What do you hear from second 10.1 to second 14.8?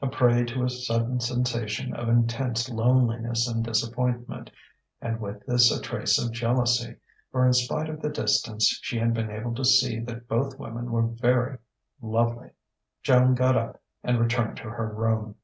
both women were very lovely Joan got up and returned to